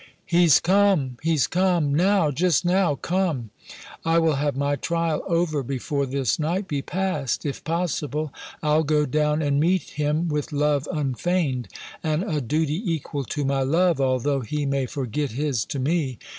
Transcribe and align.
He's 0.25 0.59
come! 0.59 1.17
He's 1.21 1.45
come! 1.45 1.93
now, 1.93 2.31
just 2.31 2.65
now, 2.65 2.95
come! 2.95 3.51
I 4.03 4.17
will 4.17 4.37
have 4.37 4.57
my 4.57 4.75
trial 4.75 5.21
over 5.27 5.61
before 5.61 6.07
this 6.07 6.39
night 6.39 6.67
be 6.67 6.81
past, 6.81 7.45
if 7.45 7.63
possible. 7.63 8.33
I'll 8.63 8.81
go 8.83 9.05
down 9.05 9.43
and 9.43 9.59
meet 9.59 9.91
him 9.91 10.27
with 10.27 10.51
love 10.51 10.87
unfeigned, 10.91 11.67
and 12.03 12.23
a 12.23 12.41
duty 12.41 12.81
equal 12.91 13.25
to 13.25 13.45
my 13.45 13.61
love, 13.61 14.01
although 14.01 14.39
he 14.41 14.65
may 14.65 14.87
forget 14.87 15.33
his 15.33 15.65
to 15.65 15.77
me. 15.77 16.17